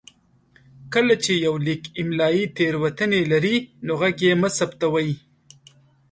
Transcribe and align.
کله 0.93 1.13
چې 1.23 1.31
يو 1.45 1.53
ليک 1.65 1.83
املايي 2.01 2.43
تېروتنې 2.57 3.21
لري 3.31 3.55
نو 3.85 3.93
غږ 4.01 4.17
يې 4.27 4.33
مه 4.41 4.49
ثبتوئ. 4.57 5.11